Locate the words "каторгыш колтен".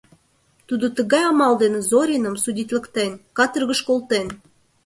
3.37-4.27